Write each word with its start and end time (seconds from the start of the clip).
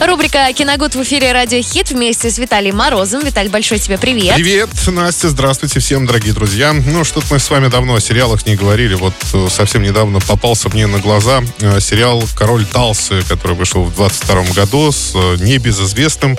Рубрика 0.00 0.50
«Киногуд» 0.54 0.94
в 0.94 1.02
эфире 1.02 1.32
«Радио 1.32 1.60
Хит» 1.60 1.90
вместе 1.90 2.30
с 2.30 2.38
Виталием 2.38 2.76
Морозом. 2.76 3.22
Виталий, 3.22 3.50
большой 3.50 3.78
тебе 3.78 3.98
привет. 3.98 4.34
Привет, 4.34 4.70
Настя, 4.86 5.28
здравствуйте 5.28 5.78
всем, 5.78 6.06
дорогие 6.06 6.32
друзья. 6.32 6.72
Ну, 6.72 7.04
что-то 7.04 7.26
мы 7.30 7.38
с 7.38 7.50
вами 7.50 7.68
давно 7.68 7.96
о 7.96 8.00
сериалах 8.00 8.46
не 8.46 8.56
говорили. 8.56 8.94
Вот 8.94 9.12
э, 9.34 9.48
совсем 9.50 9.82
недавно 9.82 10.20
попался 10.20 10.70
мне 10.70 10.86
на 10.86 11.00
глаза 11.00 11.42
э, 11.60 11.80
сериал 11.80 12.24
«Король 12.34 12.64
Талсы», 12.64 13.22
который 13.28 13.54
вышел 13.54 13.84
в 13.84 13.94
22 13.94 14.42
году 14.54 14.90
с 14.90 15.12
э, 15.14 15.36
небезызвестным, 15.38 16.38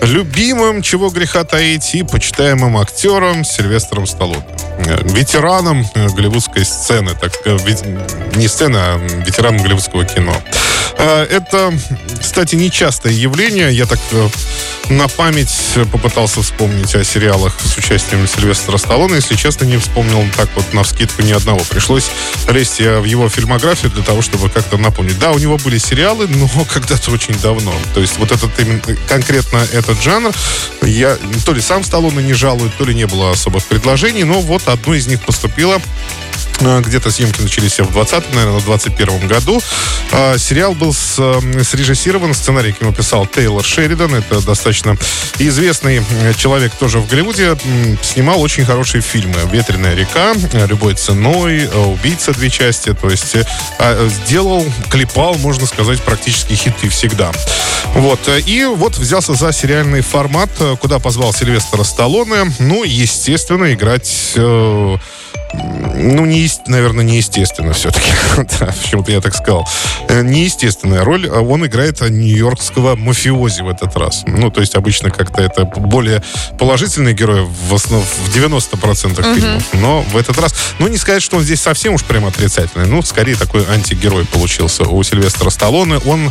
любимым, 0.00 0.80
чего 0.80 1.10
греха 1.10 1.44
таить, 1.44 1.94
и 1.94 2.04
почитаемым 2.04 2.78
актером 2.78 3.44
Сильвестром 3.44 4.06
Сталлоне. 4.06 4.42
Ветераном 5.02 5.86
голливудской 5.94 6.64
сцены, 6.64 7.10
так 7.20 7.32
не 8.36 8.48
сцены, 8.48 8.78
а 8.78 8.98
ветераном 9.26 9.62
голливудского 9.62 10.06
кино. 10.06 10.34
Это, 11.02 11.76
кстати, 12.20 12.54
не 12.54 12.70
часто 12.70 12.92
частое 12.92 13.12
явление. 13.12 13.72
Я 13.72 13.86
так 13.86 13.98
э, 14.12 14.28
на 14.90 15.08
память 15.08 15.52
попытался 15.90 16.42
вспомнить 16.42 16.94
о 16.94 17.02
сериалах 17.02 17.54
с 17.60 17.76
участием 17.76 18.28
Сильвестра 18.28 18.76
Сталлоне. 18.76 19.16
Если 19.16 19.34
честно, 19.34 19.64
не 19.64 19.78
вспомнил 19.78 20.24
так 20.36 20.48
вот 20.54 20.72
на 20.72 20.84
вскидку 20.84 21.22
ни 21.22 21.32
одного. 21.32 21.60
Пришлось 21.68 22.10
лезть 22.48 22.78
в 22.78 23.04
его 23.04 23.28
фильмографию 23.28 23.90
для 23.90 24.04
того, 24.04 24.22
чтобы 24.22 24.48
как-то 24.50 24.78
напомнить. 24.78 25.18
Да, 25.18 25.32
у 25.32 25.38
него 25.38 25.56
были 25.56 25.78
сериалы, 25.78 26.28
но 26.28 26.48
когда-то 26.72 27.10
очень 27.10 27.34
давно. 27.40 27.72
То 27.94 28.00
есть 28.00 28.18
вот 28.18 28.30
этот 28.30 28.50
именно, 28.60 28.80
конкретно 29.08 29.66
этот 29.72 30.00
жанр 30.00 30.32
я 30.82 31.18
то 31.44 31.52
ли 31.52 31.60
сам 31.60 31.82
Сталлоне 31.82 32.22
не 32.22 32.34
жалует, 32.34 32.76
то 32.76 32.84
ли 32.84 32.94
не 32.94 33.06
было 33.06 33.32
особых 33.32 33.64
предложений, 33.64 34.24
но 34.24 34.40
вот 34.40 34.68
одно 34.68 34.94
из 34.94 35.06
них 35.06 35.20
поступило 35.22 35.80
Э, 35.80 36.21
где-то 36.62 37.10
съемки 37.10 37.40
начались 37.40 37.78
в 37.80 37.90
20 37.92 38.34
наверное, 38.34 38.60
в 38.60 38.64
21 38.64 39.26
году. 39.26 39.60
А, 40.12 40.38
сериал 40.38 40.74
был 40.74 40.92
с, 40.92 41.14
срежиссирован, 41.62 42.34
сценарий 42.34 42.72
к 42.72 42.80
нему 42.80 42.92
писал 42.92 43.26
Тейлор 43.26 43.64
Шеридан. 43.64 44.14
Это 44.14 44.40
достаточно 44.40 44.96
известный 45.38 46.02
э, 46.08 46.34
человек 46.34 46.72
тоже 46.74 46.98
в 46.98 47.08
Голливуде. 47.08 47.56
Снимал 48.02 48.40
очень 48.40 48.64
хорошие 48.64 49.00
фильмы. 49.00 49.36
«Ветреная 49.50 49.94
река», 49.94 50.34
«Любой 50.66 50.94
ценой», 50.94 51.68
«Убийца» 51.68 52.32
две 52.32 52.50
части. 52.50 52.94
То 52.94 53.10
есть 53.10 53.36
а, 53.78 54.08
сделал, 54.08 54.64
клепал, 54.90 55.34
можно 55.34 55.66
сказать, 55.66 56.00
практически 56.02 56.54
хиты 56.54 56.88
всегда. 56.88 57.32
Вот. 57.94 58.20
И 58.46 58.64
вот 58.64 58.96
взялся 58.96 59.34
за 59.34 59.52
сериальный 59.52 60.00
формат, 60.00 60.50
куда 60.80 60.98
позвал 60.98 61.32
Сильвестра 61.32 61.82
Сталлоне. 61.82 62.52
Ну, 62.58 62.84
естественно, 62.84 63.72
играть 63.72 64.32
э, 64.36 64.96
ну, 66.02 66.24
не, 66.24 66.48
наверное, 66.66 67.04
неестественно 67.04 67.72
все-таки. 67.72 68.10
да, 68.60 68.74
почему-то 68.82 69.12
я 69.12 69.20
так 69.20 69.34
сказал. 69.34 69.68
Э, 70.08 70.22
неестественная 70.22 71.04
роль. 71.04 71.28
А 71.28 71.40
он 71.40 71.64
играет 71.66 72.00
нью-йоркского 72.00 72.96
мафиози 72.96 73.62
в 73.62 73.68
этот 73.68 73.96
раз. 73.96 74.22
Ну, 74.26 74.50
то 74.50 74.60
есть 74.60 74.74
обычно 74.74 75.10
как-то 75.10 75.42
это 75.42 75.64
более 75.64 76.22
положительный 76.58 77.14
герой 77.14 77.46
в 77.68 77.74
основном 77.74 78.04
в 78.04 78.34
90% 78.34 79.16
uh-huh. 79.16 79.34
фильмов. 79.34 79.64
Но 79.74 80.02
в 80.02 80.16
этот 80.16 80.38
раз, 80.38 80.54
ну, 80.78 80.88
не 80.88 80.96
сказать, 80.96 81.22
что 81.22 81.36
он 81.36 81.42
здесь 81.42 81.60
совсем 81.60 81.94
уж 81.94 82.04
прям 82.04 82.24
отрицательный. 82.26 82.86
Ну, 82.86 83.02
скорее 83.02 83.36
такой 83.36 83.64
антигерой 83.68 84.24
получился 84.24 84.84
у 84.84 85.02
Сильвестра 85.02 85.50
Сталлоне. 85.50 85.98
Он 86.06 86.30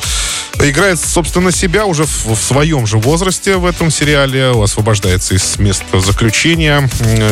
играет, 0.60 1.00
собственно, 1.00 1.52
себя 1.52 1.86
уже 1.86 2.04
в, 2.04 2.36
в 2.36 2.42
своем 2.42 2.86
же 2.86 2.98
возрасте 2.98 3.56
в 3.56 3.66
этом 3.66 3.92
сериале. 3.92 4.52
Освобождается 4.52 5.36
из 5.36 5.58
места 5.58 6.00
заключения, 6.00 6.90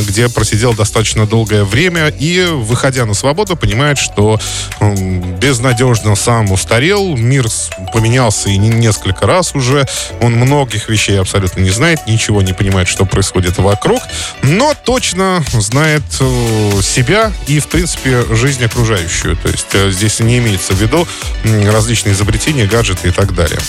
где 0.07 0.29
просидел 0.29 0.73
достаточно 0.73 1.25
долгое 1.25 1.63
время 1.63 1.89
время 1.89 2.13
и, 2.29 2.45
выходя 2.45 3.05
на 3.05 3.13
свободу, 3.13 3.55
понимает, 3.55 3.97
что 3.97 4.39
безнадежно 4.79 6.15
сам 6.15 6.51
устарел, 6.51 7.15
мир 7.15 7.47
поменялся 7.93 8.49
и 8.49 8.57
несколько 8.57 9.25
раз 9.25 9.55
уже, 9.55 9.85
он 10.21 10.33
многих 10.33 10.89
вещей 10.89 11.19
абсолютно 11.19 11.61
не 11.61 11.71
знает, 11.71 12.05
ничего 12.07 12.41
не 12.41 12.53
понимает, 12.53 12.87
что 12.87 13.05
происходит 13.05 13.57
вокруг, 13.57 14.01
но 14.43 14.73
точно 14.85 15.43
знает 15.53 16.03
э, 16.19 16.81
себя 16.81 17.31
и, 17.47 17.59
в 17.59 17.67
принципе, 17.67 18.23
жизнь 18.35 18.63
окружающую. 18.63 19.35
То 19.37 19.49
есть 19.49 19.67
э, 19.73 19.91
здесь 19.91 20.19
не 20.19 20.37
имеется 20.37 20.73
в 20.73 20.81
виду 20.81 21.07
различные 21.43 22.13
изобретения, 22.13 22.65
гаджеты 22.65 23.09
и 23.09 23.11
так 23.11 23.33
далее. 23.33 23.59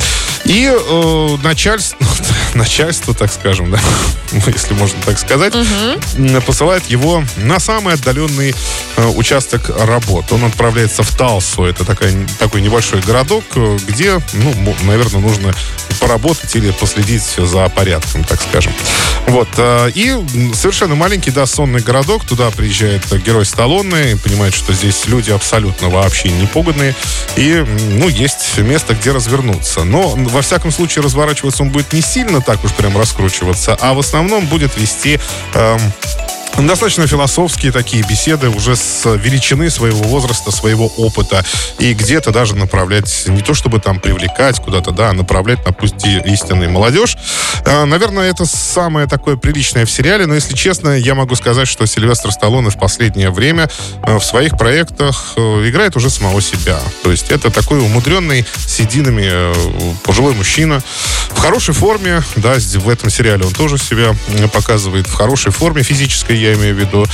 И 0.45 0.71
э, 0.71 1.37
начальство, 1.43 1.99
начальство, 2.55 3.15
так 3.15 3.33
скажем, 3.33 3.71
да, 3.71 3.81
если 4.47 4.75
можно 4.75 4.99
так 5.05 5.19
сказать, 5.19 5.55
угу. 5.55 6.41
посылает 6.43 6.87
его 6.87 7.25
на 7.37 7.59
самое 7.61 7.97
отдаленный 8.51 8.55
э, 8.97 9.07
участок 9.17 9.71
работ. 9.87 10.33
Он 10.33 10.45
отправляется 10.45 11.03
в 11.03 11.15
Талсу, 11.17 11.65
это 11.65 11.85
такая, 11.85 12.13
такой 12.39 12.61
небольшой 12.61 13.01
городок, 13.01 13.45
э, 13.55 13.79
где, 13.87 14.21
ну, 14.33 14.75
наверное, 14.83 15.21
нужно 15.21 15.55
поработать 16.01 16.55
или 16.57 16.71
последить 16.71 17.23
за 17.23 17.69
порядком, 17.69 18.25
так 18.25 18.41
скажем. 18.41 18.73
Вот. 19.27 19.49
Э, 19.57 19.91
и 19.95 20.17
совершенно 20.55 20.95
маленький, 20.95 21.31
да, 21.31 21.47
сонный 21.47 21.81
городок. 21.81 22.25
Туда 22.25 22.51
приезжает 22.51 23.03
герой 23.23 23.45
Сталлоне 23.45 24.13
и 24.13 24.15
понимает, 24.15 24.55
что 24.55 24.73
здесь 24.73 25.07
люди 25.07 25.31
абсолютно 25.31 25.89
вообще 25.89 26.31
непуганные. 26.31 26.95
И, 27.37 27.65
ну, 27.93 28.09
есть 28.09 28.59
место, 28.59 28.95
где 28.95 29.13
развернуться. 29.13 29.85
Но, 29.85 30.09
во 30.17 30.43
всяком 30.43 30.71
случае, 30.71 31.05
разворачиваться 31.05 31.63
он 31.63 31.71
будет 31.71 31.93
не 31.93 32.03
сильно 32.03 32.41
так 32.41 32.65
уж 32.65 32.73
прям 32.73 32.97
раскручиваться, 32.97 33.77
а 33.81 33.95
в 33.95 33.99
основном 33.99 34.47
будет 34.47 34.77
вести 34.77 35.21
эм, 35.55 35.81
Достаточно 36.59 37.07
философские 37.07 37.73
такие 37.73 38.05
беседы 38.07 38.49
уже 38.49 38.77
с 38.77 39.05
величины 39.17 39.71
своего 39.71 40.03
возраста, 40.03 40.51
своего 40.51 40.87
опыта. 40.99 41.45
И 41.79 41.95
где-то 41.95 42.33
даже 42.33 42.55
направлять, 42.55 43.25
не 43.27 43.41
то 43.41 43.55
чтобы 43.55 43.81
там 43.81 43.99
привлекать 43.99 44.61
куда-то, 44.61 44.91
да, 44.91 45.11
а 45.11 45.13
направлять 45.13 45.65
на 45.65 45.73
пути 45.73 46.21
истинной 46.27 46.69
молодежь. 46.69 47.17
А, 47.65 47.87
наверное, 47.87 48.31
это 48.31 48.45
самое 48.45 49.07
такое 49.07 49.37
приличное 49.37 49.87
в 49.87 49.91
сериале, 49.91 50.27
но, 50.27 50.35
если 50.35 50.55
честно, 50.55 50.91
я 50.91 51.15
могу 51.15 51.35
сказать, 51.35 51.67
что 51.67 51.87
Сильвестр 51.87 52.31
Сталлоне 52.31 52.71
в 52.71 52.79
последнее 52.79 53.31
время 53.31 53.71
э, 54.03 54.19
в 54.19 54.25
своих 54.25 54.59
проектах 54.59 55.33
э, 55.37 55.41
играет 55.69 55.97
уже 55.97 56.11
самого 56.11 56.43
себя. 56.43 56.79
То 57.03 57.11
есть 57.11 57.31
это 57.31 57.51
такой 57.51 57.81
умудренный 57.81 58.45
сединами 58.67 59.29
э, 59.31 59.55
пожилой 60.05 60.35
мужчина. 60.35 60.83
В 61.31 61.39
хорошей 61.39 61.75
форме, 61.75 62.23
да, 62.37 62.57
в 62.59 62.89
этом 62.89 63.09
сериале 63.09 63.45
он 63.45 63.53
тоже 63.53 63.79
себя 63.79 64.15
показывает 64.53 65.07
в 65.07 65.15
хорошей 65.15 65.53
форме 65.53 65.83
физической, 65.83 66.37
я 66.41 66.55
имею 66.55 66.75
в 66.75 66.79
виду. 66.79 67.05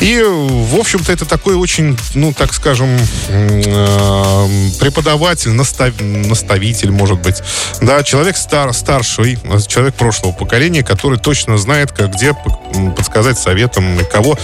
И, 0.00 0.22
в 0.22 0.76
общем-то, 0.76 1.12
это 1.12 1.24
такой 1.24 1.54
очень, 1.54 1.96
ну, 2.14 2.32
так 2.32 2.52
скажем, 2.52 2.88
э, 3.28 4.48
преподаватель, 4.80 5.50
настав, 5.52 5.92
наставитель, 6.00 6.90
может 6.90 7.20
быть. 7.20 7.42
Да, 7.80 8.02
человек 8.02 8.36
стар, 8.36 8.72
старший, 8.72 9.38
человек 9.68 9.94
прошлого 9.94 10.32
поколения, 10.32 10.82
который 10.82 11.18
точно 11.18 11.58
знает, 11.58 11.92
как, 11.92 12.14
где 12.14 12.34
подсказать 12.96 13.38
советом, 13.38 13.98
кого, 14.10 14.36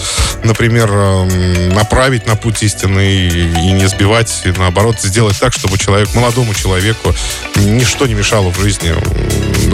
например, 0.44 0.88
э, 0.92 1.72
направить 1.74 2.26
на 2.26 2.36
путь 2.36 2.62
истины 2.62 3.28
и 3.28 3.72
не 3.72 3.88
сбивать, 3.88 4.42
и 4.44 4.50
наоборот, 4.50 4.96
сделать 5.00 5.38
так, 5.38 5.52
чтобы 5.52 5.78
человек, 5.78 6.14
молодому 6.14 6.54
человеку 6.54 7.14
ничто 7.56 8.06
не 8.06 8.14
мешало 8.14 8.50
в 8.50 8.60
жизни 8.60 8.94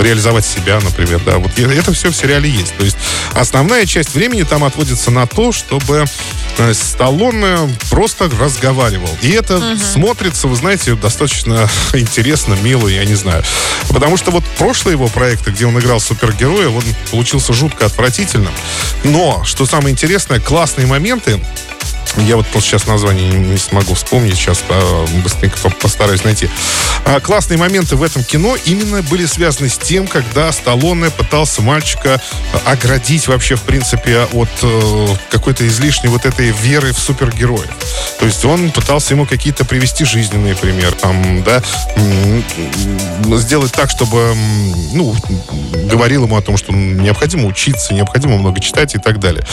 реализовать 0.02 0.44
себя, 0.44 0.80
например, 0.80 1.20
да, 1.24 1.38
вот 1.38 1.58
это 1.58 1.92
все 1.92 2.10
в 2.10 2.16
сериале 2.16 2.50
есть. 2.50 2.76
То 2.76 2.84
есть 2.84 2.96
основная 3.32 3.86
часть 3.86 4.14
времени 4.14 4.42
там 4.42 4.64
отводится 4.64 5.10
на 5.10 5.26
то, 5.26 5.52
чтобы 5.66 6.04
э, 6.58 6.74
Сталлоне 6.74 7.74
просто 7.90 8.30
разговаривал. 8.38 9.10
И 9.22 9.30
это 9.30 9.58
угу. 9.58 9.78
смотрится, 9.78 10.46
вы 10.46 10.56
знаете, 10.56 10.94
достаточно 10.94 11.68
интересно, 11.92 12.54
мило, 12.54 12.88
я 12.88 13.04
не 13.04 13.14
знаю. 13.14 13.42
Потому 13.88 14.16
что 14.16 14.30
вот 14.30 14.44
прошлые 14.58 14.94
его 14.94 15.08
проекты, 15.08 15.50
где 15.50 15.66
он 15.66 15.78
играл 15.78 16.00
супергероя, 16.00 16.68
он 16.68 16.82
получился 17.10 17.52
жутко 17.52 17.86
отвратительным. 17.86 18.52
Но, 19.04 19.42
что 19.44 19.66
самое 19.66 19.92
интересное, 19.92 20.40
классные 20.40 20.86
моменты 20.86 21.40
я 22.18 22.36
вот 22.36 22.46
сейчас 22.60 22.86
название 22.86 23.28
не, 23.28 23.58
смогу 23.58 23.94
вспомнить, 23.94 24.34
сейчас 24.34 24.64
а, 24.68 25.06
быстренько 25.22 25.58
постараюсь 25.80 26.24
найти. 26.24 26.48
А, 27.04 27.20
классные 27.20 27.58
моменты 27.58 27.96
в 27.96 28.02
этом 28.02 28.24
кино 28.24 28.56
именно 28.64 29.02
были 29.02 29.26
связаны 29.26 29.68
с 29.68 29.78
тем, 29.78 30.06
когда 30.06 30.50
Сталлоне 30.52 31.10
пытался 31.10 31.62
мальчика 31.62 32.20
оградить 32.64 33.28
вообще, 33.28 33.56
в 33.56 33.62
принципе, 33.62 34.26
от 34.32 34.48
э, 34.62 35.06
какой-то 35.30 35.66
излишней 35.66 36.08
вот 36.08 36.24
этой 36.24 36.50
веры 36.50 36.92
в 36.92 36.98
супергероев. 36.98 37.70
То 38.18 38.26
есть 38.26 38.44
он 38.44 38.70
пытался 38.70 39.14
ему 39.14 39.26
какие-то 39.26 39.64
привести 39.64 40.04
жизненные 40.04 40.56
примеры, 40.56 40.92
там, 40.92 41.42
да, 41.42 41.62
сделать 43.38 43.72
так, 43.72 43.90
чтобы, 43.90 44.34
ну, 44.92 45.14
говорил 45.90 46.24
ему 46.24 46.36
о 46.36 46.42
том, 46.42 46.56
что 46.56 46.72
необходимо 46.72 47.46
учиться, 47.46 47.94
необходимо 47.94 48.36
много 48.36 48.60
читать 48.60 48.94
и 48.94 48.98
так 48.98 49.20
далее. 49.20 49.44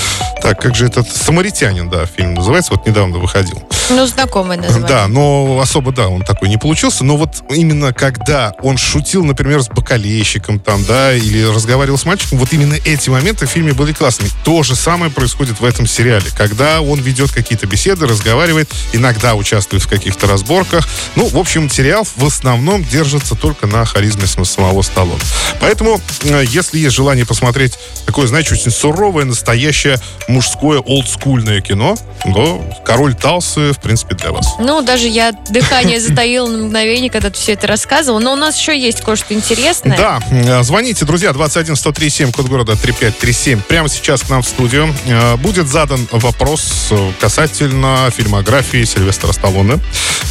Так, 0.41 0.61
как 0.61 0.75
же 0.75 0.85
этот 0.85 1.09
«Самаритянин», 1.09 1.89
да, 1.89 2.05
фильм 2.05 2.33
называется 2.33 2.52
называется, 2.53 2.73
вот 2.73 2.85
недавно 2.85 3.17
выходил. 3.17 3.61
Ну, 3.89 4.05
знакомый 4.05 4.57
название. 4.57 4.87
Да, 4.87 5.07
но 5.07 5.59
особо, 5.61 5.91
да, 5.91 6.07
он 6.07 6.21
такой 6.21 6.49
не 6.49 6.57
получился. 6.57 7.03
Но 7.03 7.17
вот 7.17 7.43
именно 7.49 7.93
когда 7.93 8.53
он 8.61 8.77
шутил, 8.77 9.25
например, 9.25 9.61
с 9.61 9.67
бокалейщиком 9.67 10.59
там, 10.59 10.83
да, 10.85 11.13
или 11.13 11.43
разговаривал 11.43 11.97
с 11.97 12.05
мальчиком, 12.05 12.37
вот 12.37 12.53
именно 12.53 12.75
эти 12.85 13.09
моменты 13.09 13.45
в 13.45 13.49
фильме 13.49 13.73
были 13.73 13.91
классными. 13.91 14.29
То 14.43 14.63
же 14.63 14.75
самое 14.75 15.11
происходит 15.11 15.59
в 15.59 15.65
этом 15.65 15.87
сериале. 15.87 16.25
Когда 16.35 16.81
он 16.81 16.99
ведет 16.99 17.31
какие-то 17.31 17.67
беседы, 17.67 18.07
разговаривает, 18.07 18.69
иногда 18.93 19.35
участвует 19.35 19.83
в 19.83 19.87
каких-то 19.87 20.27
разборках. 20.27 20.87
Ну, 21.15 21.27
в 21.27 21.37
общем, 21.37 21.69
сериал 21.69 22.07
в 22.15 22.25
основном 22.25 22.83
держится 22.83 23.35
только 23.35 23.67
на 23.67 23.85
харизме 23.85 24.27
самого 24.27 24.81
Сталлоне. 24.81 25.21
Поэтому, 25.59 25.99
э, 26.23 26.43
если 26.47 26.77
есть 26.77 26.95
желание 26.95 27.25
посмотреть 27.25 27.77
такое, 28.05 28.27
знаете, 28.27 28.53
очень 28.53 28.71
суровое, 28.71 29.25
настоящее 29.25 29.97
мужское 30.27 30.79
олдскульное 30.79 31.61
кино, 31.61 31.95
то 32.43 32.61
«Король 32.83 33.15
Талсы» 33.15 33.71
в 33.71 33.79
принципе, 33.79 34.15
для 34.15 34.31
вас. 34.31 34.55
Ну, 34.59 34.81
даже 34.81 35.07
я 35.07 35.31
дыхание 35.31 35.99
затаила 36.01 36.47
на 36.47 36.65
мгновение, 36.65 37.09
когда 37.09 37.29
ты 37.29 37.37
все 37.37 37.53
это 37.53 37.67
рассказывал. 37.67 38.19
Но 38.19 38.33
у 38.33 38.35
нас 38.35 38.57
еще 38.57 38.77
есть 38.77 39.01
кое-что 39.01 39.33
интересное. 39.33 39.97
Да, 39.97 40.19
э, 40.29 40.63
звоните, 40.63 41.05
друзья, 41.05 41.31
21 41.31 41.75
137, 41.75 42.31
код 42.31 42.47
города 42.47 42.75
3537. 42.75 43.61
Прямо 43.61 43.87
сейчас 43.87 44.23
к 44.23 44.29
нам 44.29 44.41
в 44.41 44.47
студию 44.47 44.93
э, 45.05 45.37
будет 45.37 45.67
задан 45.67 46.07
вопрос 46.11 46.91
касательно 47.19 48.09
фильмографии 48.11 48.83
Сильвестра 48.83 49.31
Сталлоне. 49.31 49.79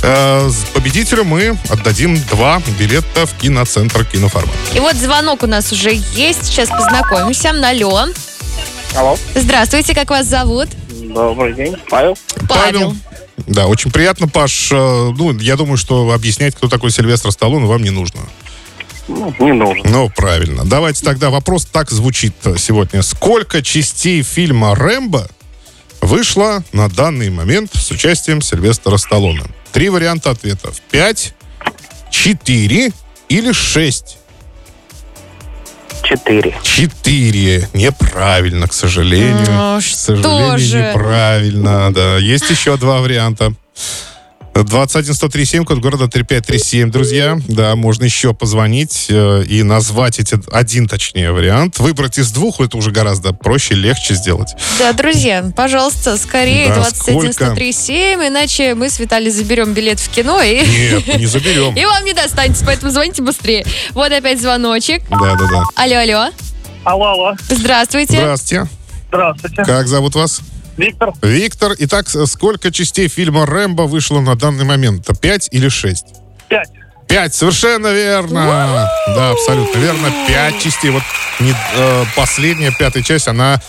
Э, 0.02 0.50
победителю 0.74 1.24
мы 1.24 1.56
отдадим 1.70 2.20
два 2.30 2.60
билета 2.78 3.26
в 3.26 3.32
киноцентр 3.38 4.04
киноформат. 4.04 4.54
И 4.74 4.80
вот 4.80 4.96
звонок 4.96 5.42
у 5.42 5.46
нас 5.46 5.72
уже 5.72 5.98
есть. 6.14 6.46
Сейчас 6.46 6.68
познакомимся. 6.68 7.50
Алло. 7.50 8.06
Алло. 8.94 9.16
Здравствуйте, 9.34 9.94
как 9.94 10.10
вас 10.10 10.26
зовут? 10.26 10.68
Добрый 11.12 11.54
день, 11.54 11.76
Павел. 11.88 12.16
Павел. 12.48 12.96
Да, 13.46 13.66
очень 13.66 13.90
приятно, 13.90 14.28
Паш. 14.28 14.70
Ну, 14.70 15.38
я 15.38 15.56
думаю, 15.56 15.76
что 15.76 16.12
объяснять, 16.12 16.54
кто 16.54 16.68
такой 16.68 16.90
Сильвестр 16.90 17.32
Сталлоне, 17.32 17.66
вам 17.66 17.82
не 17.82 17.90
нужно. 17.90 18.20
Ну, 19.08 19.34
не 19.40 19.52
нужно. 19.52 19.82
Ну, 19.90 20.10
правильно. 20.10 20.64
Давайте 20.64 21.04
тогда 21.04 21.30
вопрос 21.30 21.66
так 21.66 21.90
звучит 21.90 22.34
сегодня. 22.56 23.02
Сколько 23.02 23.62
частей 23.62 24.22
фильма 24.22 24.74
«Рэмбо» 24.74 25.28
вышло 26.00 26.62
на 26.72 26.88
данный 26.88 27.30
момент 27.30 27.72
с 27.74 27.90
участием 27.90 28.40
Сильвестра 28.40 28.96
Сталлоне? 28.96 29.44
Три 29.72 29.88
варианта 29.88 30.30
ответов. 30.30 30.80
Пять, 30.90 31.34
четыре 32.10 32.92
или 33.28 33.52
шесть? 33.52 34.18
Четыре. 36.02 36.54
Четыре. 36.62 37.68
Неправильно, 37.72 38.68
к 38.68 38.72
сожалению. 38.72 39.46
Ну, 39.50 39.78
к 39.78 39.82
сожалению, 39.82 40.58
же? 40.58 40.78
неправильно. 40.78 41.92
Да. 41.92 42.18
Есть 42.18 42.50
еще 42.50 42.76
два 42.76 43.00
варианта. 43.00 43.54
21 44.54 45.14
137, 45.14 45.64
код 45.64 45.78
города 45.78 46.08
3537. 46.08 46.90
Друзья, 46.90 47.38
да, 47.48 47.74
можно 47.74 48.04
еще 48.04 48.34
позвонить 48.34 49.06
э, 49.08 49.44
и 49.44 49.62
назвать 49.62 50.18
эти, 50.18 50.38
один, 50.52 50.88
точнее, 50.88 51.32
вариант. 51.32 51.78
Выбрать 51.78 52.18
из 52.18 52.30
двух, 52.32 52.60
это 52.60 52.76
уже 52.76 52.90
гораздо 52.90 53.32
проще, 53.32 53.74
легче 53.74 54.14
сделать. 54.14 54.54
Да, 54.78 54.92
друзья, 54.92 55.50
пожалуйста, 55.56 56.18
скорее 56.18 56.68
Да, 56.68 56.74
21 56.76 57.32
сколько? 57.32 57.32
137, 57.32 58.28
иначе 58.28 58.74
мы 58.74 58.90
с 58.90 58.98
Виталий 58.98 59.30
заберем 59.30 59.72
билет 59.72 60.00
в 60.00 60.10
кино 60.10 60.42
и... 60.42 60.60
Нет, 60.60 61.18
не 61.18 61.26
заберем. 61.26 61.74
И 61.82 61.84
вам 61.84 62.04
не 62.04 62.12
достанется, 62.12 62.64
поэтому 62.64 62.92
звоните 62.92 63.22
быстрее. 63.22 63.64
Вот 63.90 64.12
опять 64.12 64.40
звоночек. 64.40 65.02
Да, 65.08 65.34
да, 65.36 65.46
да. 65.50 65.64
Алло, 65.76 65.96
алло. 65.96 66.30
Алло, 66.84 67.06
алло. 67.06 67.36
Здравствуйте. 67.48 68.18
Здравствуйте. 68.18 68.68
Здравствуйте. 69.08 69.64
Как 69.64 69.88
зовут 69.88 70.14
вас? 70.14 70.42
Виктор. 70.76 71.12
Виктор. 71.22 71.74
Итак, 71.78 72.08
сколько 72.08 72.70
частей 72.72 73.08
фильма 73.08 73.46
«Рэмбо» 73.46 73.82
вышло 73.82 74.20
на 74.20 74.34
данный 74.36 74.64
момент? 74.64 75.08
Пять 75.20 75.48
или 75.52 75.68
шесть? 75.68 76.06
Пять. 76.48 76.70
Пять, 77.12 77.34
совершенно 77.34 77.88
верно. 77.92 78.88
Да, 79.14 79.30
абсолютно 79.32 79.78
верно. 79.78 80.10
Пять 80.26 80.58
частей. 80.62 80.90
Вот 80.90 81.02
не- 81.40 81.54
э, 81.74 82.04
последняя, 82.16 82.70
пятая 82.70 83.02
часть, 83.02 83.28
она 83.28 83.60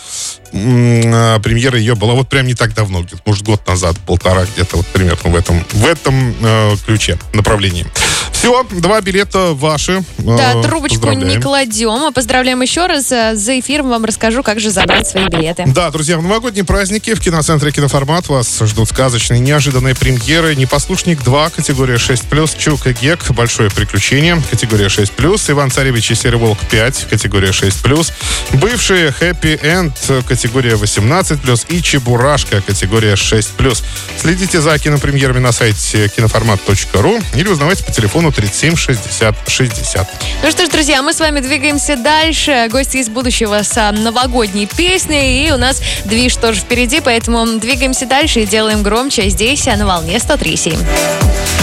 э, 0.53 1.39
премьера 1.43 1.77
ее 1.77 1.95
была 1.95 2.13
вот 2.13 2.29
прям 2.29 2.45
не 2.47 2.53
так 2.53 2.73
давно, 2.73 3.01
где-то, 3.01 3.21
может, 3.25 3.43
год 3.43 3.67
назад, 3.67 3.97
полтора 4.05 4.45
где-то, 4.45 4.77
вот 4.77 4.87
примерно 4.87 5.29
в 5.31 5.35
этом, 5.35 5.65
в 5.73 5.85
этом 5.85 6.35
э, 6.41 6.75
ключе, 6.85 7.17
направлении. 7.33 7.85
Все, 8.31 8.63
два 8.71 9.01
билета 9.01 9.53
ваши. 9.53 10.03
Да, 10.19 10.53
Э, 10.53 10.61
трубочку 10.63 10.99
поздравляем. 10.99 11.37
не 11.37 11.41
кладем. 11.41 11.89
А 12.07 12.11
Поздравляем 12.11 12.61
еще 12.61 12.85
раз. 12.87 13.11
А 13.11 13.35
За 13.35 13.57
эфиром 13.59 13.89
вам 13.89 14.05
расскажу, 14.05 14.43
как 14.43 14.59
же 14.59 14.69
забрать 14.69 15.07
свои 15.07 15.27
билеты. 15.27 15.63
Да, 15.67 15.89
друзья, 15.91 16.17
в 16.17 16.21
новогодние 16.21 16.65
праздники 16.65 17.13
в 17.13 17.19
киноцентре 17.21 17.71
«Киноформат» 17.71 18.27
вас 18.27 18.59
ждут 18.61 18.89
сказочные, 18.89 19.39
неожиданные 19.39 19.95
премьеры. 19.95 20.55
«Непослушник 20.55 21.21
2», 21.21 21.51
категория 21.55 21.95
6+, 21.97 22.57
«Чук 22.57 22.85
и 22.87 22.93
Гек», 22.93 23.23
«Большое 23.33 23.69
приключение», 23.69 24.41
категория 24.49 24.87
6+, 24.87 25.51
«Иван 25.51 25.71
Царевич 25.71 26.11
и 26.11 26.15
Серый 26.15 26.39
Волк 26.39 26.59
5», 26.71 27.09
категория 27.09 27.49
6+, 27.49 28.13
«Бывшие 28.53 29.11
Хэппи 29.11 29.59
Энд», 29.61 29.95
категория 30.27 30.75
18+, 30.75 31.65
и 31.69 31.81
«Чебурашка», 31.81 32.61
категория 32.61 33.13
6+. 33.13 33.83
Следите 34.17 34.61
за 34.61 34.77
кинопремьерами 34.79 35.39
на 35.39 35.51
сайте 35.51 36.09
киноформат.ру 36.09 37.19
или 37.35 37.47
узнавайте 37.47 37.83
по 37.83 37.91
телефону 37.91 38.31
37 38.31 38.75
60 38.75 39.35
60. 39.47 40.07
Ну 40.43 40.51
что 40.51 40.65
ж, 40.65 40.69
друзья, 40.69 41.01
мы 41.01 41.13
с 41.13 41.19
вами 41.19 41.39
двигаемся 41.39 41.95
дальше. 41.95 42.67
Гости 42.71 42.97
из 42.97 43.09
будущего 43.09 43.63
с 43.63 43.77
а, 43.77 43.91
новогодней 43.91 44.67
песней. 44.67 45.47
И 45.47 45.51
у 45.51 45.57
нас 45.57 45.81
движ 46.05 46.35
тоже 46.35 46.61
впереди, 46.61 47.01
поэтому 47.01 47.45
двигаемся 47.59 48.05
дальше 48.05 48.41
и 48.41 48.45
делаем 48.45 48.83
громче 48.83 49.29
здесь, 49.29 49.67
а 49.67 49.75
на 49.75 49.85
волне 49.85 50.17
103.7. 50.17 51.62